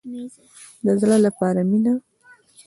[0.85, 1.93] د زړه لپاره مینه.